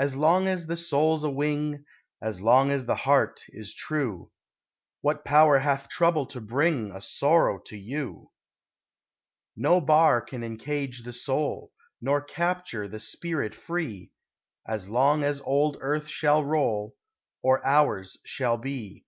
As 0.00 0.16
long 0.16 0.48
as 0.48 0.66
the 0.66 0.74
soul's 0.74 1.22
a 1.22 1.30
wing, 1.30 1.84
As 2.20 2.40
long 2.42 2.72
as 2.72 2.86
the 2.86 2.96
heart 2.96 3.44
is 3.50 3.72
true, 3.72 4.32
What 5.00 5.24
power 5.24 5.60
hath 5.60 5.88
trouble 5.88 6.26
to 6.34 6.40
bring 6.40 6.90
A 6.90 7.00
sorrow 7.00 7.60
to 7.66 7.76
you? 7.76 8.32
No 9.54 9.80
bar 9.80 10.20
can 10.22 10.42
encage 10.42 11.04
the 11.04 11.12
soul, 11.12 11.72
Nor 12.00 12.20
capture 12.20 12.88
the 12.88 12.98
spirit 12.98 13.54
free, 13.54 14.10
As 14.66 14.88
long 14.88 15.22
as 15.22 15.40
old 15.42 15.76
earth 15.80 16.08
shall 16.08 16.44
roll, 16.44 16.96
Or 17.40 17.64
hours 17.64 18.18
shall 18.24 18.56
be. 18.58 19.06